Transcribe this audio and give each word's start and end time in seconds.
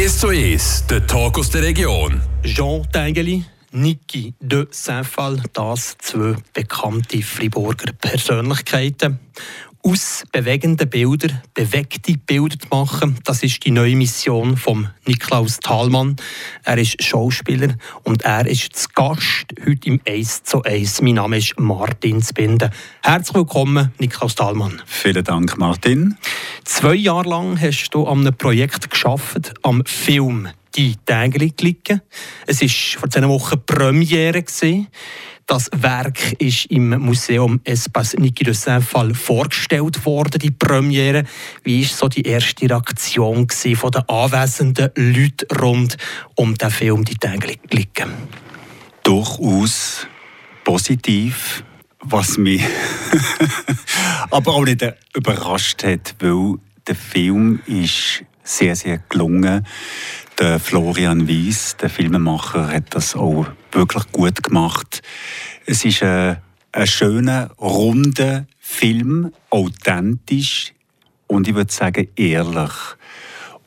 1 0.00 0.20
zu 0.20 0.28
1, 0.28 0.86
der 0.86 1.04
Talk 1.08 1.40
aus 1.40 1.50
der 1.50 1.62
Region. 1.62 2.20
Jean 2.44 2.86
Tengeli, 2.92 3.44
Niki 3.72 4.32
de 4.38 4.68
Saint-Phal, 4.70 5.42
das 5.52 5.96
zwei 5.98 6.36
bekannte 6.54 7.20
Friburger 7.20 7.92
Persönlichkeiten 7.94 9.18
aus 9.82 10.24
bewegenden 10.32 10.88
Bildern 10.88 11.40
bewegte 11.54 12.16
Bilder 12.18 12.58
zu 12.58 12.68
machen. 12.70 13.18
Das 13.24 13.42
ist 13.42 13.64
die 13.64 13.70
neue 13.70 13.96
Mission 13.96 14.56
von 14.56 14.90
Niklaus 15.06 15.60
Thalmann. 15.60 16.16
Er 16.64 16.78
ist 16.78 17.02
Schauspieler 17.02 17.74
und 18.02 18.22
er 18.22 18.46
ist 18.46 18.74
zu 18.76 18.88
Gast 18.94 19.46
heute 19.66 19.88
im 19.88 20.00
1 20.06 20.44
zu 20.44 20.62
1. 20.62 21.02
Mein 21.02 21.14
Name 21.14 21.38
ist 21.38 21.58
Martin 21.58 22.20
Zbinden. 22.22 22.70
Herzlich 23.02 23.36
willkommen, 23.36 23.92
Niklaus 23.98 24.34
Thalmann. 24.34 24.82
Vielen 24.86 25.24
Dank, 25.24 25.56
Martin. 25.58 26.16
Zwei 26.64 26.94
Jahre 26.94 27.28
lang 27.28 27.60
hast 27.60 27.90
du 27.90 28.06
an 28.06 28.20
einem 28.20 28.36
Projekt 28.36 28.90
geschafft, 28.90 29.54
am 29.62 29.84
Film 29.86 30.48
«Die 30.76 30.96
Tägeli» 30.96 31.52
liegen. 31.60 32.02
Es 32.46 32.60
war 32.60 33.00
vor 33.00 33.10
zehn 33.10 33.28
Wochen 33.28 33.60
Premiere. 33.64 34.42
Gewesen. 34.42 34.88
Das 35.48 35.70
Werk 35.74 36.34
ist 36.42 36.66
im 36.66 36.90
Museum 36.90 37.58
Espace 37.64 38.18
Niki 38.18 38.44
de 38.44 38.52
Saint-Phal 38.52 39.14
vorgestellt 39.14 40.04
worden, 40.04 40.38
die 40.38 40.50
Premiere. 40.50 41.24
Wie 41.64 41.80
war 41.80 41.88
so 41.88 42.08
die 42.08 42.20
erste 42.20 42.68
Reaktion 42.68 43.48
von 43.48 43.90
den 43.90 44.02
anwesenden 44.10 44.90
Leuten 44.94 45.58
rund 45.58 45.96
um 46.34 46.54
den 46.54 46.70
Film 46.70 47.02
«Die 47.06 47.14
Tage 47.14 47.54
liegen»? 47.70 48.12
Durchaus 49.02 50.06
positiv, 50.64 51.64
was 52.00 52.36
mich 52.36 52.62
aber 54.30 54.52
auch 54.52 54.66
nicht 54.66 54.84
überrascht 55.14 55.82
hat, 55.82 56.14
weil 56.18 56.58
der 56.88 56.96
Film 56.96 57.60
ist 57.66 58.24
sehr, 58.42 58.74
sehr 58.74 58.98
gelungen. 59.08 59.66
Der 60.38 60.58
Florian 60.58 61.28
Wies, 61.28 61.76
der 61.76 61.90
Filmemacher, 61.90 62.68
hat 62.68 62.94
das 62.94 63.14
auch 63.14 63.46
wirklich 63.72 64.10
gut 64.10 64.42
gemacht. 64.42 65.02
Es 65.66 65.84
ist 65.84 66.02
ein, 66.02 66.38
ein 66.72 66.86
schöner, 66.86 67.50
runder 67.60 68.46
Film, 68.58 69.32
authentisch 69.50 70.72
und 71.26 71.46
ich 71.46 71.54
würde 71.54 71.72
sagen 71.72 72.08
ehrlich. 72.16 72.72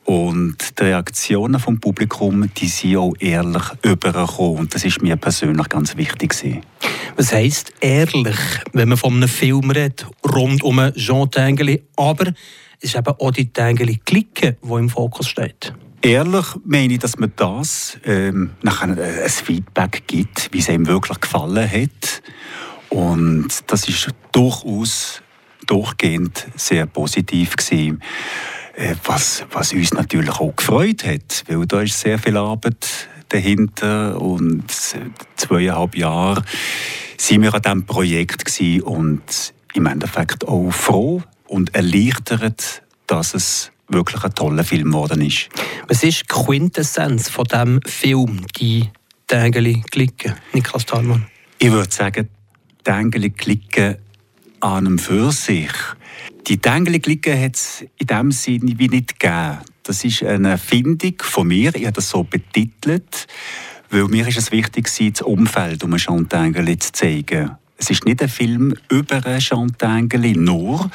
Und 0.03 0.79
die 0.79 0.83
Reaktionen 0.83 1.59
vom 1.59 1.79
Publikum, 1.79 2.51
die 2.55 2.67
sind 2.67 2.97
auch 2.97 3.13
ehrlich 3.19 3.63
übergekommen. 3.83 4.57
Und 4.57 4.75
das 4.75 4.83
ist 4.83 5.01
mir 5.01 5.15
persönlich 5.15 5.69
ganz 5.69 5.95
wichtig. 5.95 6.35
Was 7.15 7.31
heisst 7.31 7.71
ehrlich, 7.81 8.37
wenn 8.73 8.89
man 8.89 8.97
von 8.97 9.13
einem 9.13 9.29
Film 9.29 9.69
redet, 9.69 10.07
rund 10.27 10.63
um 10.63 10.91
Jean 10.95 11.29
Tengeli, 11.29 11.83
aber 11.95 12.33
es 12.81 12.89
ist 12.89 12.95
eben 12.95 13.13
auch 13.19 13.31
die 13.31 13.51
Tengeli-Clique, 13.51 14.57
die 14.61 14.73
im 14.73 14.89
Fokus 14.89 15.29
steht? 15.29 15.73
Ehrlich 16.01 16.45
meine 16.65 16.93
ich, 16.93 16.99
dass 16.99 17.19
man 17.19 17.31
das 17.35 17.99
ähm, 18.05 18.51
nachher 18.63 18.97
äh, 18.97 19.23
ein 19.23 19.29
Feedback 19.29 20.03
gibt, 20.07 20.49
wie 20.51 20.57
es 20.57 20.67
ihm 20.67 20.87
wirklich 20.87 21.19
gefallen 21.19 21.69
hat. 21.71 22.23
Und 22.89 23.49
das 23.67 23.87
ist 23.87 24.07
durchaus 24.31 25.21
durchgehend 25.67 26.47
sehr 26.55 26.87
positiv 26.87 27.55
gewesen. 27.55 28.01
Äh, 28.75 28.95
was, 29.05 29.45
was 29.51 29.73
uns 29.73 29.93
natürlich 29.93 30.31
auch 30.31 30.55
gefreut 30.55 31.05
hat, 31.05 31.43
weil 31.47 31.67
da 31.67 31.81
ist 31.81 31.99
sehr 31.99 32.17
viel 32.17 32.35
Arbeit 32.35 33.09
dahinter 33.29 34.19
und 34.19 34.65
zweieinhalb 35.35 35.95
Jahre 35.95 36.43
sind 37.17 37.43
wir 37.43 37.53
an 37.53 37.61
diesem 37.61 37.85
Projekt 37.85 38.43
gewesen 38.43 38.81
und 38.81 39.53
im 39.73 39.85
Endeffekt 39.85 40.47
auch 40.47 40.71
froh 40.71 41.21
und 41.51 41.75
erleichtert, 41.75 42.81
dass 43.07 43.33
es 43.33 43.71
wirklich 43.89 44.23
ein 44.23 44.33
toller 44.33 44.63
Film 44.63 44.91
geworden 44.91 45.21
ist. 45.21 45.49
Was 45.87 46.01
ist 46.01 46.21
die 46.21 46.27
Quintessenz 46.27 47.29
von 47.29 47.43
diesem 47.43 47.81
Film, 47.85 48.45
die 48.57 48.89
Tägeli 49.27 49.83
klicken, 49.91 50.35
Niklas 50.53 50.85
Thalmann? 50.85 51.27
Ich 51.59 51.69
würde 51.71 51.91
sagen, 51.91 52.29
Tägeli 52.85 53.31
klicken 53.31 53.97
an 54.61 54.87
einem 54.87 54.97
für 54.97 55.33
sich. 55.33 55.71
Die 56.47 56.57
Tägeli 56.57 57.01
klicken 57.01 57.39
hat 57.39 57.57
es 57.57 57.83
in 57.97 58.07
diesem 58.07 58.31
Sinne 58.31 58.79
wie 58.79 58.87
nicht 58.87 59.19
gegeben. 59.19 59.57
Das 59.83 60.05
ist 60.05 60.23
eine 60.23 60.51
Erfindung 60.51 61.15
von 61.19 61.47
mir, 61.49 61.75
ich 61.75 61.83
habe 61.83 61.93
das 61.93 62.09
so 62.09 62.23
betitelt, 62.23 63.27
weil 63.89 64.05
mir 64.05 64.25
ist 64.25 64.37
es 64.37 64.51
wichtig 64.53 64.85
das 64.85 65.21
Umfeld 65.21 65.83
um 65.83 65.97
Jean 65.97 66.29
Tägeli 66.29 66.79
zu 66.79 66.93
zeigen. 66.93 67.57
Es 67.81 67.89
ist 67.89 68.05
nicht 68.05 68.21
ein 68.21 68.29
Film 68.29 68.75
über 68.89 69.39
Jean 69.39 69.75
Tägeli 69.75 70.33
nur, 70.33 70.91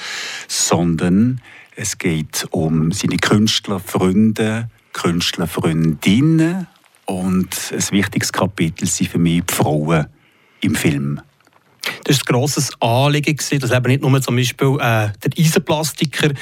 sondern 0.47 1.41
es 1.74 1.98
geht 1.98 2.47
um 2.52 2.92
seine 2.92 3.16
Künstlerfreunde, 3.16 4.70
Künstlerfreundinnen 4.92 6.69
und 7.06 7.72
ein 7.72 7.91
wichtiges 7.91 8.32
Kapitel 8.32 8.86
sind 8.86 9.10
für 9.10 9.19
mich 9.19 9.42
die 9.48 9.52
Frauen 9.52 10.06
im 10.60 10.76
Film. 10.76 11.20
Das 12.06 12.19
war 12.19 12.22
ein 12.22 12.39
grosses 12.39 12.71
Anliegen, 12.81 13.37
dass 13.37 13.72
eben 13.72 13.87
nicht 13.87 14.03
nur 14.03 14.22
zum 14.22 14.37
Beispiel 14.37 14.77
äh, 14.77 15.11
der 15.11 15.31
Eisenplastiker, 15.37 16.33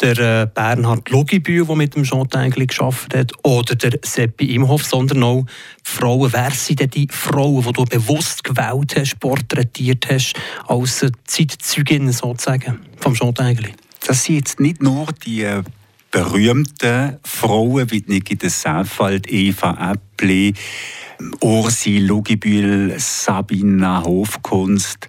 der 0.00 0.18
äh, 0.18 0.46
Bernhard 0.52 1.08
Logibühl, 1.10 1.64
der 1.64 1.76
mit 1.76 1.94
dem 1.94 2.02
Jean 2.02 2.28
Tengli 2.28 2.66
gearbeitet 2.66 3.14
hat, 3.14 3.44
oder 3.44 3.76
der 3.76 4.00
Seppi 4.02 4.52
Imhoff, 4.52 4.84
sondern 4.84 5.22
auch 5.22 5.46
die 5.86 5.90
Frauen. 5.90 6.32
Wer 6.32 6.50
sind 6.50 6.80
denn 6.80 6.90
die 6.90 7.06
Frauen, 7.08 7.62
die 7.62 7.72
du 7.72 7.84
bewusst 7.84 8.42
gewählt 8.42 8.96
hast, 8.96 9.20
porträtiert 9.20 10.08
hast, 10.10 10.34
als 10.66 11.06
Zeitzeuginnen 11.24 12.12
sozusagen 12.12 12.80
vom 12.96 13.14
Jean 13.14 13.32
Tengli? 13.32 13.74
Das 14.04 14.24
sind 14.24 14.34
jetzt 14.34 14.58
nicht 14.58 14.82
nur 14.82 15.06
die 15.24 15.42
äh, 15.42 15.62
berühmten 16.12 17.18
Frauen 17.24 17.90
wie 17.90 18.04
Niki 18.06 18.36
de 18.36 18.50
Saint-Phal, 18.50 19.22
Eva 19.26 19.92
Äppli, 19.92 20.54
Ursi 21.40 21.98
Lugibühl, 21.98 22.94
Sabina 22.98 24.04
Hofkunst. 24.04 25.08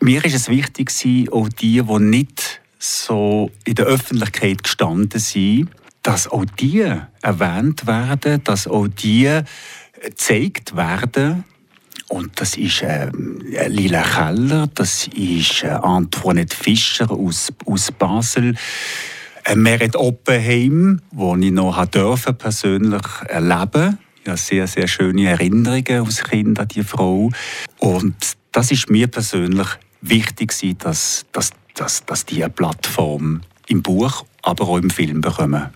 Mir 0.00 0.24
ist 0.24 0.34
es 0.34 0.48
wichtig, 0.48 0.92
auch 1.32 1.48
die, 1.48 1.82
die 1.82 1.98
nicht 1.98 2.60
so 2.78 3.50
in 3.64 3.74
der 3.74 3.86
Öffentlichkeit 3.86 4.62
gestanden 4.62 5.18
sind, 5.18 5.70
dass 6.02 6.28
auch 6.28 6.44
die 6.44 6.84
erwähnt 7.22 7.86
werden, 7.86 8.44
dass 8.44 8.68
auch 8.68 8.88
die 8.88 9.40
gezeigt 10.00 10.76
werden. 10.76 11.44
Und 12.08 12.40
das 12.40 12.56
ist 12.56 12.82
äh, 12.82 13.10
Lila 13.66 14.02
Keller, 14.02 14.68
das 14.72 15.08
ist 15.08 15.64
äh, 15.64 15.68
Antoinette 15.68 16.54
Fischer 16.54 17.10
aus, 17.10 17.52
aus 17.64 17.90
Basel, 17.90 18.54
Merit 19.54 19.94
Oppenheim, 19.94 21.00
wo 21.12 21.36
ich 21.36 21.52
noch 21.52 21.84
dürfen, 21.86 22.36
persönlich 22.36 23.02
erleben 23.28 23.98
ja, 24.26 24.36
sehr, 24.36 24.66
sehr 24.66 24.88
schöne 24.88 25.28
Erinnerungen 25.28 26.00
aus 26.00 26.22
Kind 26.24 26.58
an 26.58 26.68
die 26.68 26.82
Frau. 26.82 27.30
Und 27.78 28.16
das 28.52 28.72
ist 28.72 28.90
mir 28.90 29.06
persönlich 29.06 29.68
wichtig, 30.02 30.52
dass, 30.78 31.24
dass, 31.32 31.50
dass, 31.74 32.04
dass 32.04 32.26
die 32.26 32.42
eine 32.42 32.52
Plattform 32.52 33.42
im 33.68 33.82
Buch, 33.82 34.24
aber 34.42 34.68
auch 34.68 34.78
im 34.78 34.90
Film 34.90 35.20
bekommen. 35.20 35.66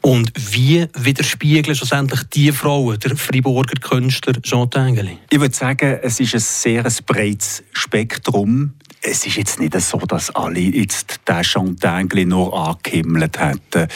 Und 0.00 0.32
wie 0.34 0.86
widerspiegeln 0.94 1.76
schlussendlich 1.76 2.24
die 2.24 2.50
Frauen 2.50 2.98
der 2.98 3.16
Friburger 3.16 3.80
Künstler 3.80 4.40
Jean 4.42 4.68
Tengeli? 4.68 5.18
Ich 5.30 5.38
würde 5.38 5.54
sagen, 5.54 5.98
es 6.02 6.18
ist 6.18 6.34
ein 6.34 6.40
sehr 6.40 6.82
breites 7.06 7.62
Spektrum. 7.72 8.74
Es 9.04 9.26
ist 9.26 9.36
jetzt 9.36 9.58
nicht 9.58 9.78
so, 9.80 9.98
dass 9.98 10.30
alle 10.30 10.60
jetzt 10.60 11.20
den 11.28 11.42
Jean 11.42 11.76
Tengeli 11.76 12.24
nur 12.24 12.54
angehimmelt 12.54 13.38
hätten. 13.38 13.88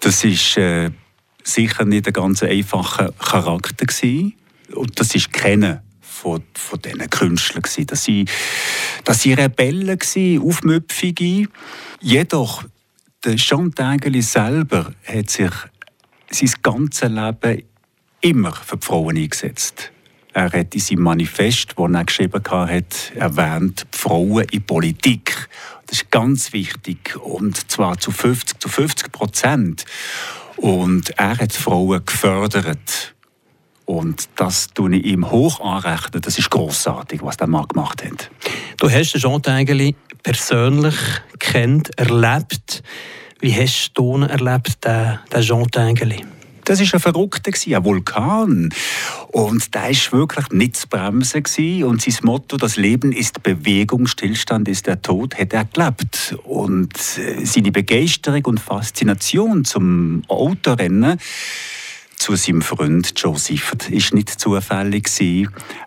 Das 0.00 0.24
ist 0.24 0.56
äh, 0.56 0.90
sicher 1.44 1.84
nicht 1.84 2.08
ein 2.08 2.12
ganz 2.12 2.42
einfacher 2.42 3.12
Charakter 3.12 3.86
gewesen. 3.86 4.34
Und 4.74 4.98
das 4.98 5.14
ist 5.14 5.32
kennen 5.32 5.80
von, 6.00 6.42
von 6.54 6.82
diesen 6.82 7.08
Künstlern 7.08 7.62
gewesen. 7.62 7.86
Dass 7.86 8.02
sie, 8.02 8.24
dass 9.04 9.22
sie 9.22 9.34
Rebellen 9.34 10.00
waren, 10.00 10.42
Aufmüpfige. 10.42 11.48
Jedoch, 12.00 12.64
der 13.24 13.36
Jean 13.36 13.72
Tengeli 13.72 14.22
selber 14.22 14.92
hat 15.04 15.30
sich 15.30 15.52
sein 16.30 16.52
ganzes 16.62 17.10
Leben 17.10 17.62
immer 18.20 18.52
für 18.52 18.76
die 18.76 18.86
Frauen 18.86 19.16
eingesetzt. 19.16 19.92
Er 20.34 20.50
hat 20.50 20.74
in 20.74 20.80
seinem 20.80 21.02
Manifest, 21.02 21.74
das 21.76 21.92
er 21.92 22.04
geschrieben 22.04 22.42
hat, 22.50 23.12
erwähnt, 23.14 23.86
die 23.92 23.98
Frauen 23.98 24.44
in 24.50 24.62
Politik. 24.62 25.48
Das 25.86 25.98
ist 25.98 26.10
ganz 26.10 26.52
wichtig. 26.52 27.16
Und 27.16 27.70
zwar 27.70 27.98
zu 27.98 28.10
50 28.10 28.58
zu 28.58 28.68
50 28.68 29.12
Prozent. 29.12 29.84
Und 30.56 31.10
er 31.18 31.36
hat 31.36 31.52
Frauen 31.52 32.04
gefördert. 32.04 33.14
Und 33.84 34.28
das 34.36 34.68
tue 34.68 34.96
ich 34.96 35.04
ihm 35.04 35.30
hoch 35.30 35.60
anrechnen. 35.60 36.22
Das 36.22 36.38
ist 36.38 36.50
großartig, 36.50 37.22
was 37.22 37.36
der 37.36 37.48
Mann 37.48 37.68
gemacht 37.68 38.02
hat. 38.04 38.30
Du 38.78 38.88
hast 38.88 39.12
Jean 39.18 39.42
Tengeli 39.42 39.94
persönlich 40.22 40.94
kennt, 41.38 41.98
erlebt. 41.98 42.82
Wie 43.40 43.54
hast 43.54 43.92
du 43.94 44.16
ihn 44.16 44.22
erlebt, 44.22 44.84
den, 44.84 45.18
Jean 45.42 45.66
Tengeli? 45.70 46.24
Das 46.72 46.80
ist 46.80 46.94
ein 46.94 47.00
Verrückter, 47.00 47.50
ein 47.52 47.84
Vulkan. 47.84 48.70
Und 49.28 49.74
der 49.74 49.90
ist 49.90 50.10
wirklich 50.10 50.48
nicht 50.52 50.74
zu 50.74 50.88
bremsen. 50.88 51.44
Und 51.84 52.00
sein 52.00 52.14
Motto, 52.22 52.56
das 52.56 52.76
Leben 52.76 53.12
ist 53.12 53.42
Bewegung, 53.42 54.06
Stillstand 54.06 54.68
ist 54.68 54.86
der 54.86 55.02
Tod, 55.02 55.38
hat 55.38 55.52
er 55.52 55.66
gelebt. 55.66 56.34
Und 56.44 56.94
äh, 57.18 57.44
seine 57.44 57.72
Begeisterung 57.72 58.46
und 58.46 58.58
Faszination 58.58 59.66
zum 59.66 60.22
Autorennen 60.28 61.18
zu 62.16 62.36
seinem 62.36 62.62
Freund 62.62 63.12
Siffert 63.34 63.90
ist 63.90 64.14
nicht 64.14 64.30
zufällig. 64.30 65.10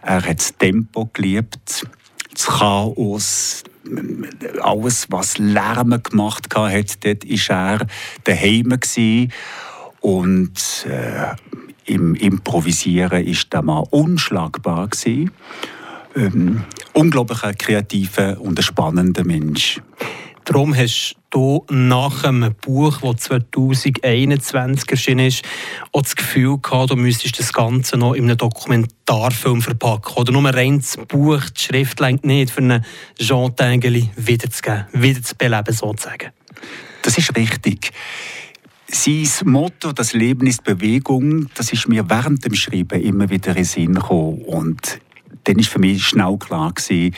Er 0.03 0.21
hat 0.21 0.37
das 0.37 0.55
Tempo 0.55 1.09
geliebt, 1.11 1.87
das 2.31 2.45
Chaos, 2.45 3.63
alles, 4.61 5.07
was 5.09 5.39
Lärm 5.39 5.99
gemacht 6.03 6.55
hat, 6.55 7.03
dort 7.03 7.25
war 7.27 7.81
er 7.81 7.87
daheim. 8.23 8.79
Und 10.05 10.85
äh, 10.87 11.33
im 11.91 12.13
Improvisieren 12.13 13.25
war 13.25 13.35
der 13.51 13.61
Mann 13.63 13.83
unschlagbar. 13.89 14.87
Ähm, 16.15 16.63
unglaublich 16.93 17.43
ein 17.43 17.57
kreativer 17.57 18.39
und 18.39 18.59
ein 18.59 18.61
spannender 18.61 19.23
Mensch. 19.23 19.81
Darum 20.43 20.77
hast 20.77 21.15
du 21.31 21.65
nach 21.71 22.23
einem 22.23 22.53
Buch, 22.53 22.99
das 23.01 23.21
2021 23.23 24.91
erschienen 24.91 25.25
ist, 25.25 25.43
auch 25.91 26.03
das 26.03 26.15
Gefühl 26.15 26.59
gehabt, 26.59 26.91
du 26.91 26.95
müsstest 26.97 27.39
das 27.39 27.51
Ganze 27.51 27.97
noch 27.97 28.13
in 28.13 28.25
einem 28.25 28.37
Dokumentarfilm 28.37 29.63
verpacken. 29.63 30.17
Oder 30.17 30.31
nur 30.33 30.47
rein 30.53 30.77
das 30.77 30.97
Buch, 31.07 31.41
die 31.49 31.61
Schrift 31.63 31.99
längt 31.99 32.25
nicht, 32.25 32.51
für 32.51 32.61
einen 32.61 32.85
Jean 33.17 33.55
Tengeli 33.55 34.11
wiederzugeben, 34.17 34.85
wiederzubeleben 34.93 35.73
sozusagen. 35.73 36.29
Das 37.01 37.17
ist 37.17 37.35
richtig. 37.35 37.91
Sein 38.87 39.27
Motto, 39.45 39.91
das 39.91 40.13
Leben 40.13 40.47
ist 40.47 40.63
Bewegung, 40.63 41.49
das 41.55 41.73
ist 41.73 41.87
mir 41.87 42.09
während 42.09 42.45
dem 42.45 42.53
Schreiben 42.53 43.01
immer 43.01 43.29
wieder 43.29 43.49
in 43.49 43.55
den 43.55 43.65
Sinn 43.65 43.93
gekommen. 43.95 44.41
Und 44.43 44.99
dann 45.43 45.57
war 45.57 45.63
für 45.63 45.79
mich 45.79 46.05
schnell 46.05 46.37
klar 46.37 46.71
gewesen, 46.71 47.15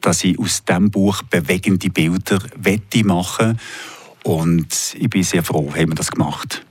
dass 0.00 0.24
ich 0.24 0.38
aus 0.38 0.64
diesem 0.64 0.90
Buch 0.90 1.22
bewegende 1.24 1.90
Bilder 1.90 2.38
wette 2.56 3.04
machen 3.04 3.58
und 4.22 4.96
ich 4.98 5.10
bin 5.10 5.22
sehr 5.22 5.42
froh, 5.42 5.72
haben 5.74 5.90
wir 5.90 5.94
das 5.94 6.10
gemacht. 6.10 6.64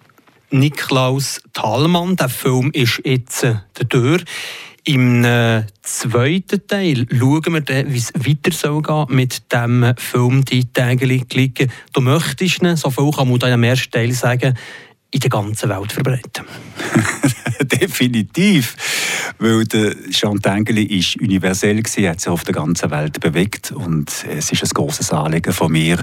Niklaus 0.52 1.42
Thalmann, 1.54 2.16
der 2.16 2.30
Film 2.30 2.72
ist 2.72 3.02
jetzt 3.06 3.44
der 3.44 3.90
Tür. 3.90 4.20
Im 4.86 5.24
äh, 5.24 5.64
zweiten 5.82 6.66
Teil 6.68 7.06
schauen 7.12 7.54
wir 7.54 7.62
dann, 7.62 7.94
wie 7.94 7.98
es 7.98 8.14
weiter 8.14 8.52
soll 8.52 9.06
mit 9.10 9.52
dem 9.52 9.94
Film 9.98 10.46
«Die 10.46 10.72
Tage 10.72 11.06
liegen». 11.06 11.72
Du 11.94 12.02
möchtest 12.02 12.62
ihn, 12.62 12.76
so 12.76 12.90
viel 12.90 13.12
kann 13.12 13.28
man 13.28 13.40
in 13.40 13.50
dem 13.50 13.64
ersten 13.64 13.92
Teil 13.92 14.12
sagen, 14.14 14.58
in 15.12 15.20
der 15.20 15.30
ganzen 15.30 15.70
Welt 15.70 15.92
verbreiten. 15.92 16.46
Definitiv. 17.62 18.76
Weil 19.40 19.66
der 19.66 19.96
Chantengeli 20.12 20.84
ist 20.84 21.20
universell 21.20 21.82
gewesen, 21.82 22.10
hat 22.10 22.22
sich 22.22 22.30
auf 22.30 22.44
der 22.44 22.54
ganzen 22.54 22.92
Welt 22.92 23.20
bewegt 23.20 23.72
und 23.72 24.26
es 24.30 24.52
ist 24.52 24.64
ein 24.64 24.70
großes 24.70 25.12
Anliegen 25.12 25.54
von 25.54 25.72
mir, 25.72 26.02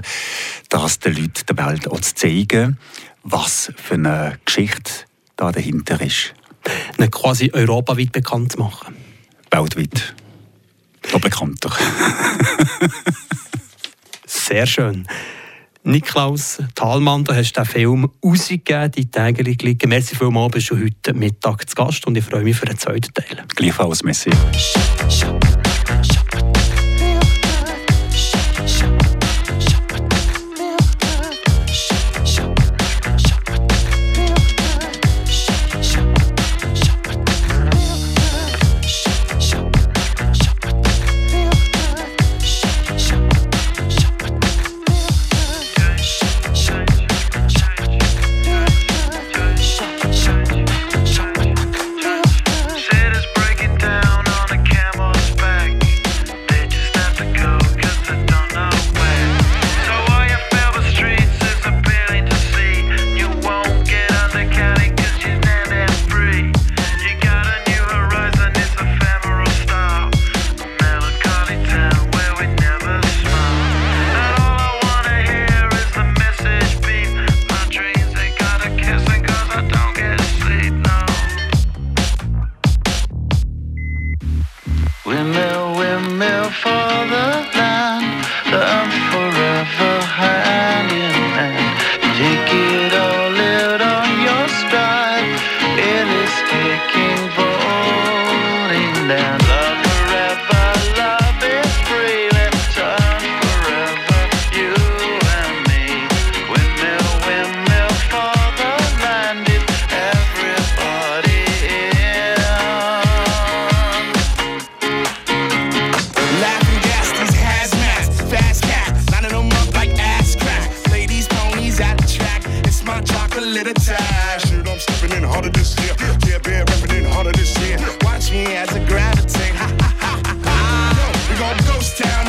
das 0.69 0.99
den 0.99 1.15
Leuten 1.15 1.45
der 1.47 1.57
Welt 1.57 1.87
auch 1.87 1.99
zu 1.99 2.15
zeigen, 2.15 2.77
was 3.23 3.71
für 3.75 3.95
eine 3.95 4.39
Geschichte 4.45 4.91
da 5.35 5.51
dahinter 5.51 6.01
ist. 6.01 6.33
Eine 6.97 7.09
quasi 7.09 7.51
europaweit 7.53 8.11
bekannt 8.11 8.53
zu 8.53 8.59
machen. 8.59 8.95
Weltweit. 9.51 10.15
Noch 11.11 11.21
bekannter. 11.21 11.71
Sehr 14.25 14.65
schön. 14.65 15.07
Niklaus 15.83 16.61
Thalmann, 16.75 17.23
du 17.23 17.33
hast 17.33 17.53
den 17.53 17.63
Film 17.63 18.11
rausgegeben, 18.23 18.91
die 18.91 19.09
Tage 19.09 19.41
liegen. 19.41 19.89
Merci 19.89 20.17
vielmals, 20.17 20.51
bist 20.51 20.69
du 20.69 20.77
heute 20.77 21.13
Mittag 21.13 21.69
zu 21.69 21.75
Gast 21.75 22.05
und 22.05 22.17
ich 22.17 22.25
freue 22.25 22.43
mich 22.43 22.57
für 22.57 22.65
den 22.65 22.77
zweiten 22.77 23.13
Teil. 23.13 23.45
Gleichfalls, 23.55 24.03
merci. 24.03 24.31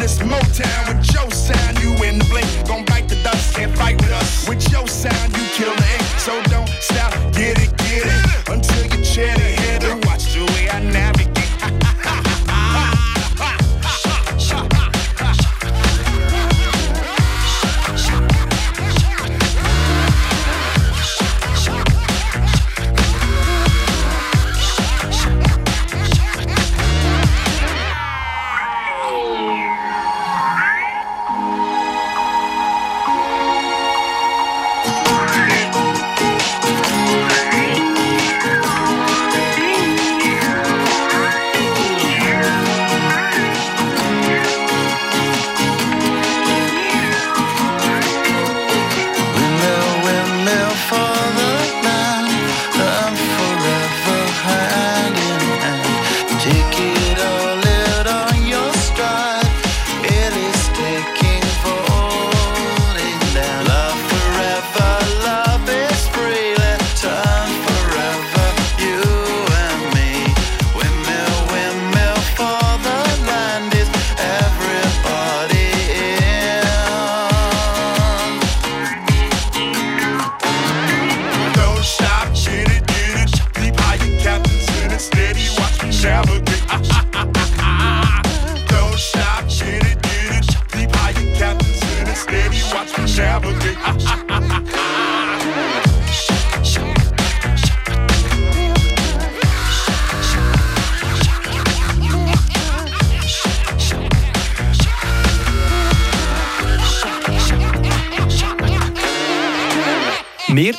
This 0.08 0.20
Motown 0.20 0.96
with 0.96 1.12
your 1.12 1.30
sound, 1.30 1.78
you 1.80 1.92
in 2.02 2.18
the 2.18 2.24
blink. 2.30 2.48
Gon' 2.66 2.82
bite 2.86 3.10
the 3.10 3.22
dust, 3.22 3.54
can't 3.54 3.76
fight 3.76 4.00
with 4.00 4.10
us. 4.10 4.48
With 4.48 4.72
your 4.72 4.88
sound, 4.88 5.27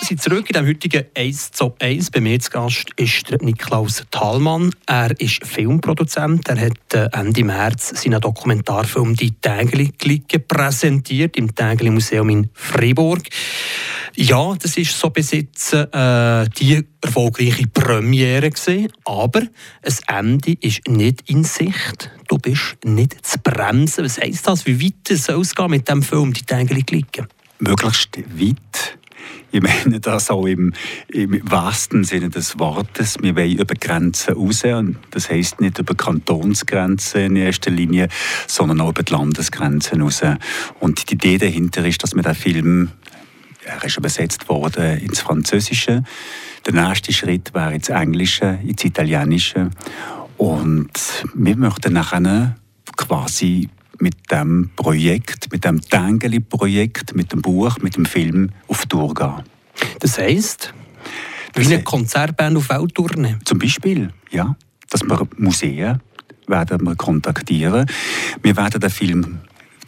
sind 0.06 0.22
zurück 0.22 0.50
in 0.50 0.54
dem 0.54 0.68
heutigen 0.68 1.06
1 1.16 1.52
zu 1.52 1.76
1. 1.80 2.12
Bei 2.12 2.22
mir 2.22 2.40
zu 2.40 2.50
Gast 2.50 2.90
ist 2.96 3.30
der 3.30 3.42
Niklaus 3.42 4.04
Thalmann. 4.12 4.74
Er 4.86 5.20
ist 5.20 5.46
Filmproduzent. 5.46 6.48
Er 6.48 6.60
hat 6.60 6.94
äh, 6.94 7.10
Ende 7.12 7.44
März 7.44 8.02
seinen 8.02 8.22
Dokumentarfilm 8.22 9.16
«Die 9.16 9.32
Tägli-Clique» 9.32 10.40
präsentiert 10.40 11.38
im 11.38 11.54
Tägli-Museum 11.54 12.30
in 12.30 12.50
Freiburg. 12.54 13.24
Ja, 14.16 14.56
das 14.56 14.78
ist 14.78 14.98
so 14.98 15.10
bis 15.10 15.32
jetzt 15.32 15.74
äh, 15.74 16.48
die 16.58 16.84
erfolgreiche 17.02 17.68
Premiere 17.68 18.50
gewesen, 18.50 18.92
aber 19.06 19.42
ein 19.84 19.98
Ende 20.08 20.54
ist 20.60 20.88
nicht 20.88 21.30
in 21.30 21.44
Sicht. 21.44 22.12
Du 22.28 22.38
bist 22.38 22.78
nicht 22.84 23.26
zu 23.26 23.40
bremsen. 23.40 24.06
Was 24.06 24.20
heisst 24.20 24.48
das? 24.48 24.66
Wie 24.66 24.82
weit 24.84 25.18
soll 25.18 25.42
es 25.42 25.54
gehen 25.54 25.70
mit 25.70 25.88
dem 25.88 26.02
Film 26.02 26.34
«Die 26.34 26.44
Tägli-Clique»? 26.44 27.28
Möglichst 27.60 28.18
weit 28.18 28.98
ich 29.52 29.62
meine 29.62 30.00
das 30.00 30.30
auch 30.30 30.46
im, 30.46 30.74
im 31.08 31.42
wahrsten 31.50 32.04
Sinne 32.04 32.30
des 32.30 32.60
Wortes. 32.60 33.18
Wir 33.22 33.36
wollen 33.36 33.58
über 33.58 33.76
Grenzen 33.76 34.36
raus. 34.36 34.64
Und 34.64 34.98
das 35.12 35.30
heisst 35.30 35.60
nicht 35.60 35.80
über 35.80 35.96
Kantonsgrenzen 35.96 37.22
in 37.22 37.36
erster 37.36 37.72
Linie, 37.72 38.10
sondern 38.48 38.82
auch 38.82 38.90
über 38.90 39.04
die 39.04 39.12
Landesgrenzen 39.12 40.02
raus. 40.02 40.22
Und 40.80 41.10
die 41.10 41.16
Idee 41.16 41.38
dahinter 41.38 41.86
ist, 41.86 42.04
dass 42.04 42.16
wir 42.16 42.24
den 42.24 42.36
Film 42.36 42.92
er 43.66 43.84
ist 43.84 43.98
übersetzt 43.98 44.50
worden 44.50 45.00
ins 45.00 45.20
Französische. 45.20 46.04
Der 46.66 46.74
nächste 46.74 47.14
Schritt 47.14 47.54
wäre 47.54 47.76
ins 47.76 47.90
Englische, 47.90 48.60
ins 48.64 48.84
Italienische. 48.84 49.70
Und 50.38 50.92
wir 51.36 51.56
möchten 51.56 51.94
nachher 51.94 52.56
quasi 52.98 53.70
mit 54.00 54.32
dem 54.32 54.70
Projekt, 54.76 55.52
mit 55.52 55.66
dem 55.66 55.82
Tangeli-Projekt, 55.82 57.16
mit 57.16 57.32
dem 57.32 57.42
Buch, 57.42 57.78
mit 57.82 57.96
dem 57.96 58.06
Film 58.06 58.50
auf 58.68 58.86
Tour 58.86 59.14
gehen. 59.14 59.44
Das 60.00 60.18
heisst, 60.18 60.74
wie 61.56 61.66
eine 61.66 61.84
Konzertband 61.84 62.58
auf 62.58 62.70
Welttournee? 62.70 63.38
Zum 63.46 63.60
Beispiel, 63.60 64.12
ja. 64.32 64.56
Dass 64.90 65.04
wir 65.04 65.28
Museen 65.38 66.00
werden 66.48 66.84
wir 66.84 66.96
kontaktieren. 66.96 67.86
Wir 68.42 68.58
werden 68.58 68.82
den 68.82 68.90
Film 68.90 69.40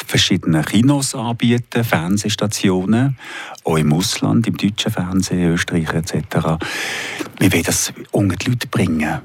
verschiedene 0.05 0.61
Kinos 0.63 1.15
anbieten, 1.15 1.83
Fernsehstationen, 1.83 3.17
auch 3.63 3.77
im 3.77 3.93
Ausland, 3.93 4.45
im 4.47 4.57
deutschen 4.57 4.91
Fernsehen, 4.91 5.53
Österreich 5.53 5.93
etc. 5.93 6.15
Wir 7.39 7.51
wollen 7.51 7.63
das 7.63 7.93
unter 8.11 8.35
die 8.35 8.49
Leute 8.49 8.67
bringen 8.67 9.21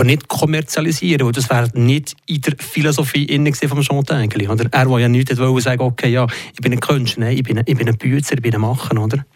aber 0.00 0.06
nicht 0.06 0.28
kommerzialisieren, 0.28 1.26
weil 1.26 1.32
das 1.32 1.50
wäre 1.50 1.68
nicht 1.74 2.16
in 2.24 2.40
der 2.40 2.54
Philosophie 2.58 3.24
innen 3.24 3.52
von 3.52 3.82
Jean 3.82 4.02
Tengeli, 4.02 4.48
oder? 4.48 4.64
Er 4.70 4.88
wollte 4.88 5.02
ja 5.02 5.08
nicht 5.10 5.36
wollte 5.36 5.60
sagen, 5.60 5.82
okay, 5.82 6.08
ja, 6.08 6.26
ich 6.54 6.60
bin 6.62 6.72
ein 6.72 6.80
Künstler, 6.80 7.26
nein, 7.26 7.36
ich 7.36 7.42
bin 7.42 7.58
ein, 7.58 7.64
ich 7.66 7.76
bin 7.76 7.86
ein 7.86 7.98
Bützer, 7.98 8.36
ich 8.36 8.40
bin 8.40 8.54
ein 8.54 8.62
Macher, 8.62 8.98
oder? 8.98 9.26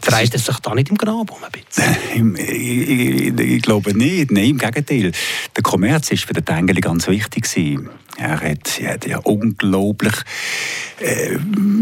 Dreht 0.00 0.32
er 0.32 0.38
sich 0.38 0.58
da 0.60 0.74
nicht 0.74 0.88
im 0.88 0.96
Grab 0.96 1.30
um 1.30 1.44
ein 1.44 1.50
bisschen? 1.52 2.36
ich, 2.38 2.48
ich, 2.48 3.38
ich, 3.38 3.62
glaube 3.62 3.92
nicht, 3.92 4.30
nein, 4.30 4.44
im 4.44 4.58
Gegenteil. 4.58 5.12
Der 5.54 5.62
Kommerz 5.62 6.10
war 6.10 6.16
für 6.16 6.32
den 6.32 6.44
Tengeli 6.46 6.80
ganz 6.80 7.06
wichtig. 7.06 7.44
Er 8.16 8.40
hat, 8.40 8.80
er 8.80 8.94
hat 8.94 9.06
ja 9.06 9.18
unglaublich 9.18 10.14
äh, 11.00 11.36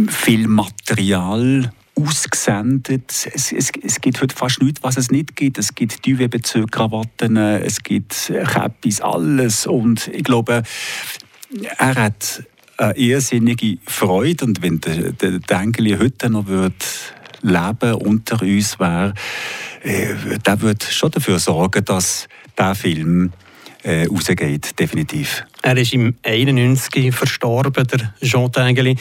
viel 0.09 0.49
Material 0.49 1.71
ausgesendet. 1.95 3.11
Es, 3.11 3.53
es, 3.53 3.71
es 3.83 4.01
gibt 4.01 4.21
heute 4.21 4.35
fast 4.35 4.63
nichts, 4.63 4.83
was 4.83 4.97
es 4.97 5.11
nicht 5.11 5.37
gibt. 5.37 5.59
Es 5.59 5.75
gibt 5.75 6.07
Duvet-Bezüge, 6.07 6.67
Krawatten, 6.67 7.37
es 7.37 7.83
gibt 7.83 8.33
Käppis, 8.53 9.01
alles. 9.01 9.67
Und 9.67 10.09
ich 10.09 10.25
glaube, 10.25 10.63
er 11.79 11.95
hat 11.95 12.45
eine 12.77 12.97
irrsinnige 12.97 13.79
Freude. 13.87 14.45
Und 14.45 14.63
wenn 14.63 14.81
der, 14.81 15.13
der, 15.13 15.39
der 15.39 15.61
Engeli 15.61 15.97
heute 15.99 16.31
noch 16.31 16.47
würde 16.47 16.75
leben 17.43 17.95
unter 17.95 18.41
uns 18.41 18.79
wäre, 18.79 19.15
äh, 19.83 20.39
der 20.45 20.61
würde 20.61 20.87
schon 20.87 21.11
dafür 21.11 21.39
sorgen, 21.39 21.85
dass 21.85 22.29
der 22.57 22.75
Film 22.75 23.33
äh, 23.83 24.07
rausgeht, 24.07 24.79
definitiv. 24.79 25.45
Er 25.63 25.77
ist 25.77 25.93
im 25.93 26.15
91 26.23 27.15
verstorben, 27.15 27.87
der 27.87 28.15
Jean 28.23 28.51
Tengeli. 28.51 28.97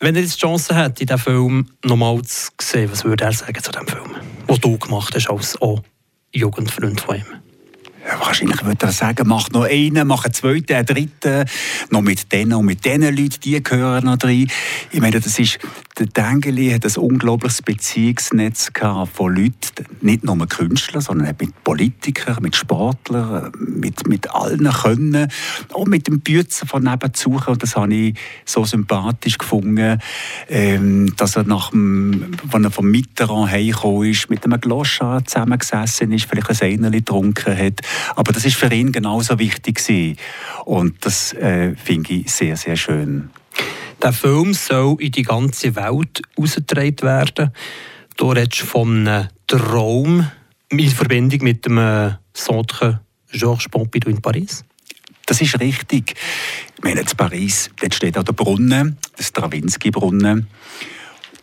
Wenn 0.00 0.14
er 0.14 0.22
jetzt 0.22 0.36
die 0.36 0.40
Chance 0.40 0.76
hätte, 0.76 1.04
diesen 1.04 1.18
Film 1.18 1.66
nochmal 1.84 2.22
zu 2.22 2.50
sehen, 2.60 2.88
was 2.90 3.04
würde 3.04 3.24
er 3.24 3.32
sagen 3.32 3.60
zu 3.60 3.72
dem 3.72 3.86
Film, 3.88 4.14
den 4.48 4.60
du 4.60 4.78
gemacht 4.78 5.12
hast 5.14 5.28
als 5.28 5.60
auch 5.60 5.82
Jugendfreund 6.32 7.00
von 7.00 7.16
ihm? 7.16 7.24
Ja, 8.06 8.20
wahrscheinlich 8.20 8.64
würde 8.64 8.86
er 8.86 8.92
sagen, 8.92 9.26
mach 9.26 9.50
noch 9.50 9.64
einen, 9.64 10.06
mach 10.06 10.24
einen 10.24 10.32
zweiten, 10.32 10.72
einen 10.72 10.86
dritten, 10.86 11.44
noch 11.90 12.00
mit 12.00 12.30
denen 12.30 12.54
und 12.54 12.66
mit 12.66 12.84
diesen 12.84 13.02
Leuten, 13.02 13.40
die 13.42 13.60
gehören 13.60 14.04
noch 14.04 14.22
rein. 14.22 14.46
Ich 14.92 15.00
meine, 15.00 15.18
das 15.18 15.36
ist, 15.36 15.58
der 15.98 16.06
Dengeli 16.06 16.70
hat 16.70 16.84
ein 16.84 16.96
unglaubliches 16.96 17.62
Beziehungsnetz 17.62 18.70
von 19.12 19.34
Leuten, 19.34 19.86
nicht 20.00 20.22
nur 20.24 20.36
mit 20.36 20.50
Künstlern, 20.50 21.00
sondern 21.00 21.28
auch 21.28 21.40
mit 21.40 21.64
Politikern, 21.64 22.40
mit 22.40 22.54
Sportlern, 22.54 23.50
mit, 23.58 24.06
mit 24.06 24.30
allen 24.30 24.70
Können, 24.70 25.28
auch 25.72 25.86
mit 25.86 26.06
dem 26.06 26.20
Bützen 26.20 26.68
von 26.68 26.84
nebenzu. 26.84 27.40
Und 27.46 27.62
das 27.62 27.74
habe 27.74 27.92
ich 27.92 28.18
so 28.44 28.64
sympathisch 28.64 29.38
gefunden, 29.38 30.00
ähm, 30.48 31.12
dass 31.16 31.36
er 31.36 31.44
nach 31.44 31.70
dem, 31.70 32.32
wenn 32.44 32.64
er 32.64 32.70
vom 32.70 32.90
Mitterrand 32.90 33.50
heimgekommen 33.50 34.10
ist, 34.10 34.30
mit 34.30 34.44
einem 34.44 34.60
Gloschan 34.60 35.26
zusammengesessen 35.26 36.12
ist, 36.12 36.26
vielleicht 36.26 36.62
ein 36.62 36.72
Einerli 36.72 36.98
getrunken 36.98 37.56
hat, 37.56 37.80
aber 38.14 38.32
das 38.32 38.44
ist 38.44 38.56
für 38.56 38.72
ihn 38.72 38.92
genauso 38.92 39.38
wichtig 39.38 39.76
gewesen. 39.76 40.16
Und 40.64 41.04
das 41.04 41.32
äh, 41.32 41.74
finde 41.74 42.12
ich 42.12 42.32
sehr, 42.32 42.56
sehr 42.56 42.76
schön. 42.76 43.30
Der 44.00 44.12
Film 44.12 44.54
soll 44.54 44.96
in 45.00 45.10
die 45.10 45.22
ganze 45.22 45.74
Welt 45.74 46.22
ausgetragen 46.36 47.02
werden. 47.02 47.52
Du 48.16 48.30
redest 48.30 48.60
von 48.60 49.08
einem 49.08 49.28
Traum 49.46 50.30
in 50.68 50.88
Verbindung 50.88 51.42
mit 51.42 51.66
dem 51.66 51.78
äh, 51.78 52.12
Centre 52.32 53.00
Georges 53.32 53.68
Pompidou 53.68 54.10
in 54.10 54.22
Paris. 54.22 54.64
Das 55.26 55.40
ist 55.40 55.58
richtig. 55.60 56.14
Ich 56.76 56.84
meine, 56.84 57.00
in 57.00 57.06
Paris 57.16 57.70
dort 57.80 57.94
steht 57.94 58.16
auch 58.16 58.22
der 58.22 58.32
Brunnen, 58.32 58.98
der 59.18 59.22
Stravinsky-Brunnen. 59.22 60.46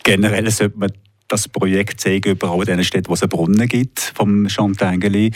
Generell 0.04 0.50
sollte 0.50 0.78
man 0.78 0.92
das 1.28 1.48
Projekt 1.50 2.00
zeigen 2.00 2.32
überall 2.32 2.70
in 2.70 2.78
den 2.78 2.84
Städten, 2.84 3.10
wo 3.10 3.14
es 3.16 3.22
einen 3.22 3.30
Brunnen 3.30 3.68
gibt, 3.68 4.00
vom 4.00 4.48
Chantengeli. 4.48 5.32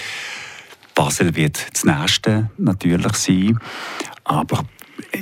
Basel 0.96 1.36
wird 1.36 1.68
das 1.74 1.84
nächste 1.84 2.50
natürlich 2.58 3.14
sein. 3.14 3.60
Aber 4.24 4.66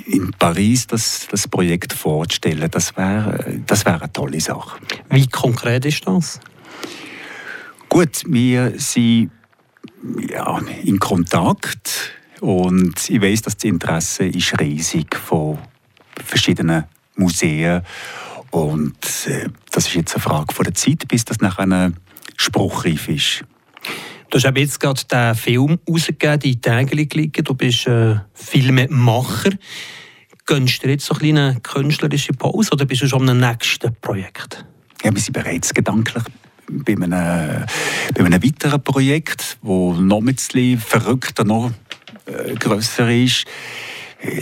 in 0.05 0.31
Paris 0.37 0.87
das, 0.87 1.27
das 1.29 1.47
Projekt 1.47 1.93
vorzustellen, 1.93 2.69
das 2.71 2.95
wäre 2.97 3.61
das 3.65 3.85
wär 3.85 4.01
eine 4.01 4.11
tolle 4.11 4.39
Sache. 4.39 4.79
Wie 5.09 5.27
konkret 5.27 5.85
ist 5.85 6.07
das? 6.07 6.39
Gut, 7.89 8.23
wir 8.27 8.73
sind 8.77 9.31
ja, 10.29 10.59
in 10.83 10.99
Kontakt 10.99 12.11
und 12.41 13.09
ich 13.09 13.21
weiß, 13.21 13.43
dass 13.43 13.55
das 13.55 13.63
Interesse 13.63 14.25
ist 14.25 14.59
riesig 14.59 15.15
von 15.15 15.57
verschiedenen 16.23 16.83
Museen 17.15 17.81
und 18.51 18.97
äh, 19.27 19.49
das 19.71 19.87
ist 19.87 19.95
jetzt 19.95 20.15
eine 20.15 20.21
Frage 20.21 20.53
von 20.53 20.63
der 20.63 20.73
Zeit, 20.73 21.07
bis 21.07 21.25
das 21.25 21.39
nach 21.39 21.57
einem 21.57 21.95
spruchreif 22.35 23.09
ist. 23.09 23.43
Du 24.29 24.37
hast 24.37 24.57
jetzt 24.57 24.79
gerade 24.79 25.01
den 25.09 25.35
Film 25.35 25.79
rausgegeben, 25.89 26.39
die 26.39 26.59
Tägel 26.59 27.07
liegen. 27.13 27.43
Du 27.43 27.53
bist 27.53 27.87
äh, 27.87 28.15
Filmemacher. 28.33 29.51
Gönnst 30.45 30.83
du 30.83 30.89
jetzt 30.89 31.05
so 31.05 31.13
eine 31.13 31.19
kleine 31.19 31.59
künstlerische 31.61 32.33
Pause 32.33 32.71
oder 32.73 32.85
bist 32.85 33.01
du 33.01 33.07
schon 33.07 33.29
am 33.29 33.39
nächsten 33.39 33.95
Projekt? 34.01 34.65
Ja, 35.03 35.13
wir 35.13 35.21
sind 35.21 35.33
bereits 35.33 35.73
gedanklich 35.73 36.23
bei 36.69 36.93
einem, 36.93 37.65
bei 38.13 38.25
einem 38.25 38.43
weiteren 38.43 38.83
Projekt, 38.83 39.57
das 39.61 39.99
noch 39.99 40.19
ein 40.19 40.25
bisschen 40.25 40.77
verrückter, 40.77 41.45
noch 41.45 41.71
äh, 42.25 42.55
grösser 42.55 43.09
ist. 43.09 43.45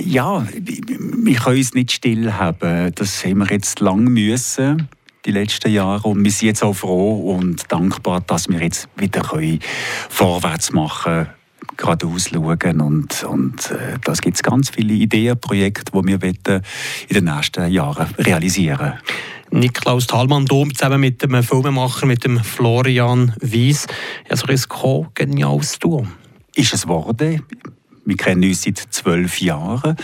Ja, 0.04 0.46
wir 0.54 1.36
können 1.36 1.58
uns 1.58 1.74
nicht 1.74 1.92
still 1.92 2.34
haben. 2.34 2.92
Das 2.96 3.24
haben 3.24 3.40
wir 3.40 3.52
jetzt 3.52 3.80
lange 3.82 4.10
müssen 4.10 4.90
die 5.26 5.32
letzten 5.32 5.72
Jahre. 5.72 6.08
Und 6.08 6.24
wir 6.24 6.32
sind 6.32 6.48
jetzt 6.48 6.64
auch 6.64 6.74
froh 6.74 7.36
und 7.36 7.72
dankbar, 7.72 8.22
dass 8.22 8.48
wir 8.50 8.62
jetzt 8.62 8.88
wieder 8.96 9.22
können 9.22 9.60
vorwärts 10.10 10.72
machen 10.72 11.14
können 11.14 11.28
geradeaus 11.78 12.30
schauen. 12.30 12.82
Und, 12.82 13.24
und 13.24 13.72
äh, 13.72 13.98
das 14.04 14.22
gibt 14.22 14.38
es 14.38 14.44
ganz 14.44 14.70
viele 14.70 14.94
Ideen, 14.94 15.40
Projekte, 15.40 15.92
die 15.92 16.08
wir 16.08 16.24
in 16.24 16.62
den 17.10 17.24
nächsten 17.24 17.72
Jahren 17.72 18.08
realisieren 18.18 18.94
Niklaus 19.52 20.08
Thalmann 20.08 20.46
Dom 20.46 20.74
zusammen 20.74 21.00
mit 21.00 21.22
dem 21.22 21.42
Filmemacher, 21.42 22.06
mit 22.06 22.24
dem 22.24 22.44
Florian 22.44 23.34
Wies. 23.40 23.88
Ja, 24.30 24.36
so 24.36 24.48
ein 24.48 25.08
geniales 25.14 25.80
Duo. 25.80 26.06
Ist 26.56 26.74
es 26.74 26.84
geworden. 26.84 27.44
Wir 28.06 28.18
kennen 28.18 28.44
uns 28.44 28.64
seit 28.64 28.78
zwölf 28.78 29.40
Jahren 29.40 29.96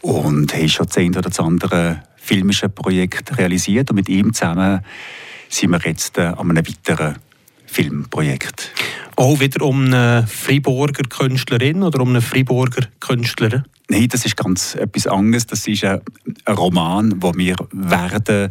und 0.00 0.54
haben 0.54 0.68
schon 0.68 0.86
eine 0.96 1.10
oder 1.10 1.22
das 1.22 1.38
andere 1.38 2.02
filmische 2.30 2.68
Projekt 2.68 3.36
realisiert 3.38 3.90
und 3.90 3.96
mit 3.96 4.08
ihm 4.08 4.32
zusammen 4.32 4.84
sind 5.48 5.70
wir 5.70 5.80
jetzt 5.84 6.16
äh, 6.16 6.22
an 6.22 6.50
einem 6.50 6.66
weiteren 6.66 7.16
Filmprojekt. 7.66 8.72
Auch 9.16 9.40
wieder 9.40 9.64
um 9.64 9.86
eine 9.86 10.26
Freiburger 10.28 11.02
Künstlerin 11.08 11.82
oder 11.82 12.00
um 12.00 12.10
einen 12.10 12.22
Freiburger 12.22 12.86
Künstler? 13.00 13.64
Nein, 13.88 14.08
das 14.08 14.24
ist 14.24 14.36
ganz 14.36 14.76
etwas 14.76 15.08
anderes. 15.08 15.46
Das 15.46 15.66
ist 15.66 15.84
ein, 15.84 16.00
ein 16.44 16.54
Roman, 16.54 17.18
den 17.18 17.36
wir 17.36 17.56
werden 17.72 18.50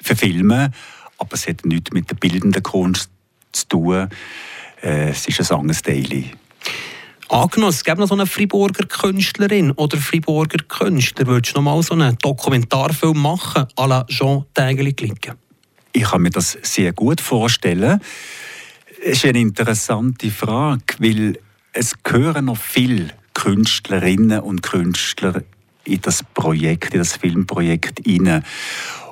verfilmen 0.00 0.72
aber 1.18 1.34
es 1.34 1.46
hat 1.48 1.64
nichts 1.64 1.92
mit 1.92 2.10
der 2.10 2.16
bildenden 2.16 2.62
Kunst 2.62 3.10
zu 3.52 3.68
tun. 3.68 4.08
Äh, 4.82 5.10
es 5.10 5.26
ist 5.26 5.50
ein 5.50 5.58
anderes 5.58 5.82
Daily. 5.82 6.30
Angenommen, 7.28 7.70
es 7.70 7.82
gäbe 7.82 8.00
noch 8.00 8.08
so 8.08 8.14
eine 8.14 8.26
Friburger 8.26 8.86
Künstlerin 8.86 9.72
oder 9.72 9.96
Friburger 9.98 10.62
Künstler. 10.68 11.26
Würdest 11.26 11.56
du 11.56 11.60
noch 11.60 11.64
mal 11.64 11.82
so 11.82 11.94
einen 11.94 12.16
Dokumentarfilm 12.18 13.20
machen, 13.20 13.66
à 13.76 13.86
la 13.88 14.04
Jean 14.08 14.44
Tägeli 14.54 14.92
klicken? 14.92 15.34
Ich 15.92 16.04
kann 16.04 16.22
mir 16.22 16.30
das 16.30 16.56
sehr 16.62 16.92
gut 16.92 17.20
vorstellen. 17.20 18.00
Es 19.04 19.18
ist 19.18 19.26
eine 19.26 19.40
interessante 19.40 20.30
Frage, 20.30 20.84
weil 20.98 21.38
es 21.72 21.94
gehören 22.02 22.44
noch 22.44 22.58
viele 22.58 23.08
Künstlerinnen 23.34 24.40
und 24.40 24.62
Künstler 24.62 25.42
in 25.84 26.00
das 26.00 26.22
Projekt, 26.22 26.94
in 26.94 27.00
das 27.00 27.16
Filmprojekt 27.16 28.06
hinein. 28.06 28.44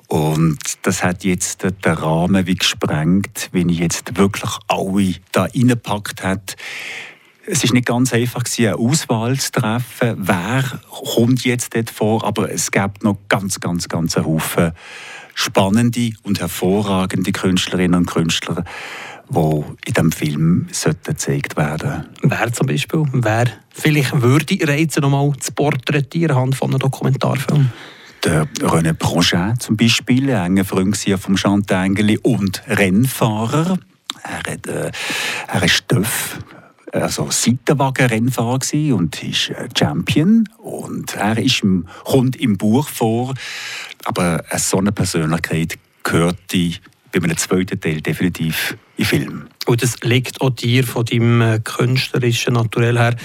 Und 0.06 0.58
das 0.82 1.02
hat 1.02 1.24
jetzt 1.24 1.64
den 1.64 1.74
Rahmen 1.84 2.46
wie 2.46 2.54
gesprengt, 2.54 3.48
wenn 3.52 3.68
ich 3.68 3.78
jetzt 3.78 4.16
wirklich 4.16 4.50
alle 4.68 5.14
da 5.32 5.44
reingepackt 5.44 6.22
hat. 6.22 6.56
Es 7.46 7.62
ist 7.62 7.74
nicht 7.74 7.86
ganz 7.86 8.14
einfach, 8.14 8.42
eine 8.58 8.76
Auswahl 8.76 9.38
zu 9.38 9.52
treffen, 9.52 10.16
wer 10.16 10.64
kommt 10.88 11.44
jetzt 11.44 11.74
dort 11.74 11.90
vor, 11.90 12.24
aber 12.24 12.50
es 12.50 12.70
gibt 12.70 13.04
noch 13.04 13.18
ganz, 13.28 13.60
ganz, 13.60 13.86
ganz 13.86 14.16
einen 14.16 14.26
Haufen 14.26 14.72
spannende 15.34 16.12
und 16.22 16.40
hervorragende 16.40 17.32
Künstlerinnen 17.32 18.00
und 18.00 18.06
Künstler, 18.06 18.64
die 19.28 19.38
in 19.38 19.92
diesem 19.92 20.12
Film 20.12 20.68
gezeigt 21.02 21.56
werden 21.56 22.06
Wer 22.22 22.52
zum 22.52 22.66
Beispiel? 22.66 23.04
Wer 23.12 23.46
vielleicht 23.70 24.22
würde 24.22 24.56
reizen, 24.62 25.02
nochmal 25.02 25.32
zu 25.38 25.52
porträtieren 25.52 26.36
anhand 26.36 26.54
von 26.56 26.70
einem 26.70 26.78
Dokumentarfilm? 26.78 27.70
Der 28.24 28.46
René 28.60 28.94
Prochain 28.94 29.60
zum 29.60 29.76
Beispiel, 29.76 30.30
ein 30.30 30.52
enger 30.52 30.64
Freund 30.64 30.96
von 30.96 31.36
Chantal 31.36 31.90
und 32.22 32.62
Rennfahrer. 32.68 33.78
Er, 34.22 34.52
hat, 34.52 34.66
äh, 34.66 34.90
er 35.48 35.62
ist 35.62 35.74
Stoff 35.74 36.38
also 37.02 37.28
Seitenwagen-Rennfahrer 37.30 38.60
und 38.94 39.22
ist 39.22 39.52
Champion. 39.76 40.48
Und 40.58 41.14
er 41.16 41.38
ist 41.38 41.62
im, 41.62 41.86
kommt 42.04 42.36
im 42.36 42.56
Buch 42.56 42.88
vor. 42.88 43.34
Aber 44.04 44.44
so 44.56 44.78
eine 44.78 44.92
Persönlichkeit 44.92 45.78
gehört 46.02 46.38
die 46.52 46.76
bei 47.12 47.22
einem 47.22 47.36
zweiten 47.36 47.80
Teil 47.80 48.00
definitiv 48.00 48.76
in 48.96 49.04
Film. 49.04 49.46
Und 49.66 49.82
das 49.82 50.00
liegt 50.02 50.40
auch 50.40 50.50
dir 50.50 50.84
von 50.84 51.04
deinem 51.04 51.40
äh, 51.40 51.60
künstlerischen 51.60 52.54
Naturell 52.54 52.98
her, 52.98 53.16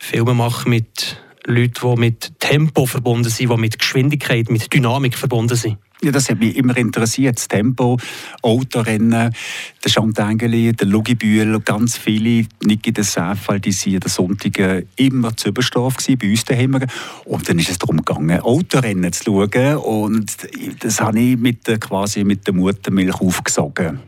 Filme 0.00 0.34
machen 0.34 0.70
mit 0.70 1.18
Leuten, 1.46 1.94
die 1.94 2.00
mit 2.00 2.40
Tempo 2.40 2.86
verbunden 2.86 3.28
sind, 3.28 3.50
die 3.50 3.56
mit 3.56 3.78
Geschwindigkeit, 3.78 4.50
mit 4.50 4.72
Dynamik 4.72 5.16
verbunden 5.16 5.56
sind. 5.56 5.78
Ja, 6.02 6.10
das 6.10 6.28
hat 6.28 6.38
mich 6.38 6.56
immer 6.56 6.76
interessiert. 6.76 7.38
Das 7.38 7.48
Tempo, 7.48 7.96
Autorennen, 8.42 9.34
der 9.82 9.90
Chantengeli, 9.90 10.72
der 10.72 10.86
Lugi 10.86 11.14
Bühl, 11.14 11.60
ganz 11.60 11.96
viele, 11.96 12.46
Niki 12.62 12.92
de 12.92 13.02
Sefal, 13.04 13.60
die 13.60 13.72
waren 13.72 14.00
der 14.00 14.10
Sonntag 14.10 14.84
immer 14.96 15.34
zu 15.34 15.48
Überstoff 15.48 15.96
bei 15.96 16.30
uns 16.30 16.44
daheim. 16.44 16.78
Und 17.24 17.48
dann 17.48 17.58
ist 17.58 17.70
es 17.70 17.78
darum 17.78 18.04
gegangen, 18.04 18.38
Autorennen 18.40 19.12
zu 19.12 19.24
schauen. 19.24 19.76
Und 19.76 20.36
das 20.80 21.00
habe 21.00 21.20
ich 21.20 21.38
mit, 21.38 21.64
quasi 21.80 22.24
mit 22.24 22.46
der 22.46 22.54
Muttermilch 22.54 23.20
aufgesogen. 23.20 24.00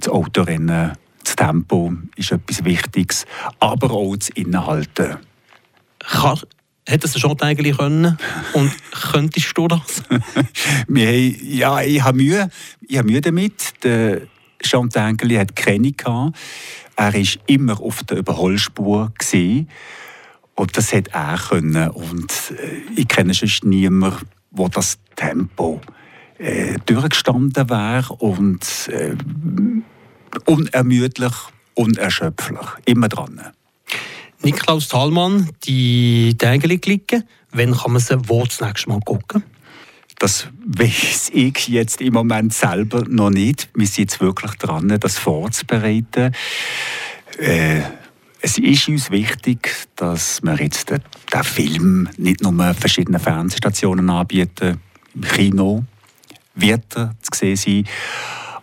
Das 0.00 0.08
Autorennen, 0.08 0.92
das 1.22 1.36
Tempo 1.36 1.92
ist 2.16 2.32
etwas 2.32 2.64
Wichtiges, 2.64 3.26
aber 3.60 3.92
auch 3.92 4.16
das 4.16 4.30
Innehalten. 4.30 5.18
Kann 6.00 6.40
Hätte 6.86 7.06
es 7.06 7.18
schon 7.18 7.40
eigentlich 7.40 7.78
können? 7.78 8.18
Und 8.52 8.72
könntest 9.12 9.56
du 9.56 9.68
das? 9.68 10.02
Wir 10.86 11.06
haben, 11.06 11.36
ja, 11.42 11.80
ich 11.80 12.02
habe 12.02 12.16
Mühe, 12.18 12.50
ich 12.86 12.98
habe 12.98 13.08
Mühe 13.08 13.20
damit. 13.20 13.82
Der 13.82 14.22
Chantal 14.62 15.16
hat 15.38 15.56
keine 15.56 15.92
gehabt. 15.92 16.36
Er 16.96 17.14
war 17.14 17.22
immer 17.46 17.80
auf 17.80 18.02
der 18.04 18.18
Überholspur. 18.18 19.12
Gewesen. 19.18 19.68
Und 20.54 20.76
das 20.76 20.92
hätte 20.92 21.12
er 21.12 21.38
können. 21.38 21.90
Und 21.90 22.32
äh, 22.50 23.00
ich 23.00 23.08
kenne 23.08 23.34
sonst 23.34 23.64
niemanden, 23.64 24.28
der 24.50 24.68
das 24.68 24.98
Tempo 25.16 25.80
äh, 26.38 26.78
durchgestanden 26.86 27.70
wäre 27.70 28.12
und 28.14 28.88
äh, 28.88 29.16
unermüdlich, 30.44 31.32
unerschöpflich. 31.74 32.66
Immer 32.84 33.08
dran. 33.08 33.40
Niklaus 34.44 34.88
Thalmann, 34.88 35.48
die 35.64 36.34
Tägeli 36.36 36.76
klicken. 36.76 37.24
Wann 37.52 37.74
kann 37.74 37.92
man 37.92 38.00
sie 38.00 38.18
wo 38.28 38.44
das 38.44 38.60
nächste 38.60 38.90
Mal 38.90 39.00
gucken? 39.00 39.42
Das 40.18 40.48
weiß 40.66 41.30
ich 41.32 41.68
jetzt 41.68 42.02
im 42.02 42.12
Moment 42.12 42.52
selber 42.52 43.04
noch 43.08 43.30
nicht. 43.30 43.70
Wir 43.74 43.86
sind 43.86 44.10
jetzt 44.10 44.20
wirklich 44.20 44.52
dran, 44.56 44.94
das 45.00 45.16
vorzubereiten. 45.16 46.34
Äh, 47.38 47.80
es 48.42 48.58
ist 48.58 48.88
uns 48.88 49.10
wichtig, 49.10 49.70
dass 49.96 50.42
wir 50.42 50.56
jetzt 50.56 50.90
den, 50.90 51.00
den 51.32 51.42
Film 51.42 52.10
nicht 52.18 52.42
nur 52.42 52.74
verschiedene 52.74 53.18
Fernsehstationen 53.18 54.10
anbieten. 54.10 54.78
Im 55.14 55.22
Kino 55.22 55.84
wird 56.54 56.96
er 56.96 57.14
zu 57.22 57.30
sehen 57.38 57.56
sein. 57.56 57.88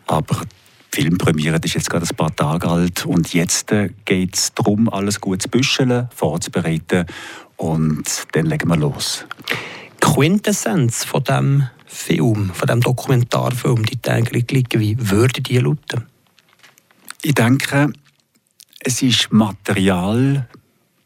Aber 0.06 0.44
Filmpremiere 0.93 1.60
ist 1.63 1.75
jetzt 1.75 1.89
gerade 1.89 2.06
ein 2.06 2.15
paar 2.15 2.36
Tage 2.36 2.67
alt 2.67 3.06
und 3.06 3.34
jetzt 3.34 3.71
äh, 3.71 3.91
geht 4.04 4.36
es 4.36 4.54
darum, 4.54 4.89
alles 4.89 5.21
gut 5.21 5.41
zu 5.41 5.47
büscheln, 5.47 6.10
vorzubereiten 6.13 7.06
und 7.56 8.04
dann 8.34 8.45
legen 8.45 8.67
wir 8.67 8.75
los. 8.75 9.25
Quintessenz 10.01 11.06
von 11.06 11.23
dem 11.23 11.69
Film, 11.86 12.51
von 12.54 12.67
dem 12.67 12.82
Dokumentarfilm, 12.82 13.86
die 13.86 13.97
täglich 13.97 14.51
liegen, 14.51 14.82
wie 14.82 14.97
würde 14.99 15.41
die 15.41 15.60
lauten? 15.60 16.08
Ich 17.21 17.36
denke, 17.36 17.93
es 18.80 19.01
ist 19.01 19.32
Material, 19.32 20.47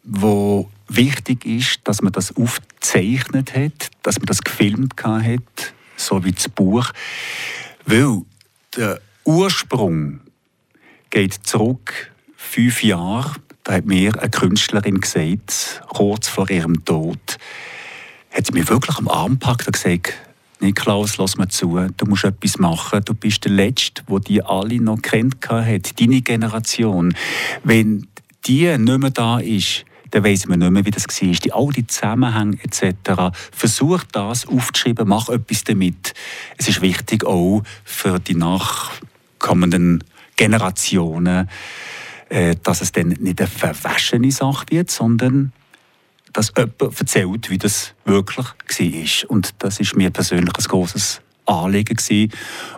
wo 0.03 0.69
wichtig 0.87 1.45
ist, 1.45 1.81
dass 1.83 2.01
man 2.01 2.11
das 2.11 2.35
aufgezeichnet 2.35 3.55
hat, 3.55 3.91
dass 4.01 4.17
man 4.17 4.25
das 4.25 4.41
gefilmt 4.41 4.93
hat, 5.03 5.73
so 5.95 6.23
wie 6.23 6.31
das 6.31 6.49
Buch, 6.49 6.91
weil 7.85 8.21
der 8.75 9.01
Ursprung 9.25 10.19
geht 11.09 11.33
zurück 11.33 12.11
fünf 12.35 12.83
Jahre. 12.83 13.33
Da 13.63 13.73
hat 13.73 13.85
mir 13.85 14.15
eine 14.19 14.29
Künstlerin 14.29 15.01
gesagt, 15.01 15.81
kurz 15.89 16.27
vor 16.27 16.47
ihrem 16.51 16.85
Tod, 16.85 17.37
hat 18.31 18.45
sie 18.45 18.53
mir 18.53 18.69
wirklich 18.69 18.97
am 18.99 19.07
Arm 19.07 19.39
gepackt 19.39 19.65
und 19.65 19.73
gesagt, 19.73 20.13
Niklaus, 20.59 21.17
lass 21.17 21.37
mir 21.37 21.47
zu, 21.47 21.75
du 21.97 22.05
musst 22.05 22.23
etwas 22.23 22.59
machen. 22.59 23.01
Du 23.03 23.15
bist 23.15 23.43
der 23.45 23.51
Letzte, 23.51 24.03
der 24.03 24.19
die 24.19 24.43
alle 24.43 24.79
noch 24.79 25.01
kennt 25.01 25.49
hat, 25.49 25.99
deine 25.99 26.21
Generation. 26.21 27.15
Wenn 27.63 28.07
die 28.45 28.77
nicht 28.77 28.99
mehr 28.99 29.09
da 29.09 29.39
ist, 29.39 29.85
dann 30.11 30.23
weiss 30.23 30.45
man 30.45 30.59
nicht 30.59 30.71
mehr, 30.71 30.85
wie 30.85 30.91
das 30.91 31.07
war. 31.07 31.31
Die, 31.31 31.51
all 31.51 31.71
die 31.71 31.87
Zusammenhänge 31.87 32.57
etc. 32.61 33.35
Versuch 33.51 34.03
das 34.11 34.47
aufzuschreiben, 34.47 35.07
mach 35.07 35.29
etwas 35.29 35.63
damit. 35.63 36.13
Es 36.57 36.67
ist 36.67 36.81
wichtig 36.81 37.25
auch 37.25 37.63
für 37.83 38.19
die 38.19 38.35
Nach 38.35 38.91
kommenden 39.45 40.03
Generationen, 40.35 41.47
äh, 42.29 42.55
dass 42.63 42.81
es 42.81 42.91
dann 42.91 43.09
nicht 43.09 43.39
eine 43.39 43.47
verwaschene 43.47 44.31
Sache 44.31 44.65
wird, 44.71 44.89
sondern 44.89 45.53
dass 46.33 46.51
jemand 46.57 46.99
erzählt, 46.99 47.49
wie 47.51 47.59
das 47.59 47.93
wirklich 48.05 48.47
war. 48.47 49.29
Und 49.29 49.53
das 49.59 49.79
ist 49.79 49.95
mir 49.95 50.09
persönlich 50.09 50.53
ein 50.57 50.63
großes 50.63 51.21
Anliegen 51.45 51.95
gewesen. 51.95 52.31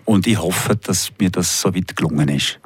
und 0.04 0.28
ich 0.28 0.38
hoffe, 0.38 0.76
dass 0.76 1.12
mir 1.20 1.30
das 1.30 1.62
so 1.62 1.74
weit 1.74 1.96
gelungen 1.96 2.28
ist. 2.28 2.60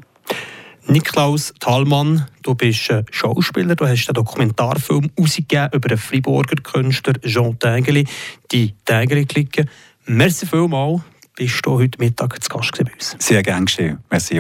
Niklaus 0.88 1.54
Thalmann, 1.60 2.26
du 2.42 2.56
bist 2.56 2.92
Schauspieler, 3.12 3.76
du 3.76 3.88
hast 3.88 4.08
einen 4.08 4.16
Dokumentarfilm 4.16 5.12
ausgegeben 5.16 5.70
über 5.74 5.90
den 5.90 6.00
Friburger 6.00 6.56
Künstler 6.56 7.14
Jean 7.22 7.58
Tägeli, 7.60 8.08
die 8.52 8.74
Tägeli-Clique. 8.84 9.68
Merci 10.08 10.48
vielmals 10.48 11.02
bist 11.42 11.66
du 11.66 11.72
heute 11.72 11.98
Mittag 11.98 12.40
zu 12.44 12.50
Gast 12.50 12.72
bei 12.78 12.94
uns. 12.94 13.16
Sehr 13.18 13.42
gerne 13.42 13.66
geschehen. 13.66 13.98
Merci 14.12 14.36
auch. 14.36 14.40